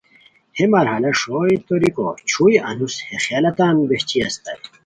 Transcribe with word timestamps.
ہے 0.55 0.65
مر 0.71 0.87
حلہ 0.93 1.11
ݰوئے 1.19 1.55
توریکو 1.67 2.07
چھوئے 2.29 2.57
انوس 2.69 2.95
ہے 3.07 3.15
خیالہ 3.23 3.51
تان 3.57 3.75
بہچی 3.89 4.17
استائے 4.25 4.61